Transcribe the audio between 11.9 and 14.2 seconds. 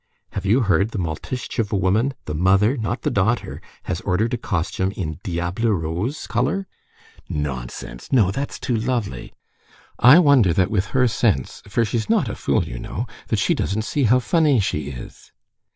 not a fool, you know—that she doesn't see how